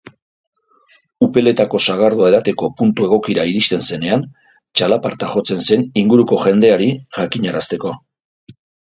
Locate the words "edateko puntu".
2.31-3.05